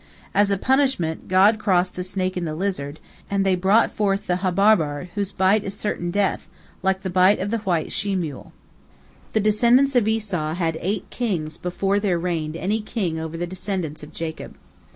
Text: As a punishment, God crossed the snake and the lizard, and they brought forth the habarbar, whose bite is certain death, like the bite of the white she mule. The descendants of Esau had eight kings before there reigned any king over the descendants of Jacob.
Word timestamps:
As 0.33 0.49
a 0.49 0.57
punishment, 0.57 1.27
God 1.27 1.59
crossed 1.59 1.93
the 1.93 2.03
snake 2.03 2.35
and 2.35 2.47
the 2.47 2.55
lizard, 2.55 2.99
and 3.29 3.45
they 3.45 3.53
brought 3.53 3.91
forth 3.91 4.25
the 4.25 4.37
habarbar, 4.37 5.09
whose 5.13 5.31
bite 5.31 5.63
is 5.63 5.75
certain 5.77 6.09
death, 6.09 6.47
like 6.81 7.03
the 7.03 7.09
bite 7.11 7.37
of 7.37 7.51
the 7.51 7.59
white 7.59 7.91
she 7.91 8.15
mule. 8.15 8.51
The 9.33 9.39
descendants 9.39 9.95
of 9.95 10.07
Esau 10.07 10.55
had 10.55 10.79
eight 10.81 11.07
kings 11.11 11.59
before 11.59 11.99
there 11.99 12.17
reigned 12.17 12.55
any 12.55 12.81
king 12.81 13.19
over 13.19 13.37
the 13.37 13.45
descendants 13.45 14.01
of 14.01 14.11
Jacob. 14.11 14.55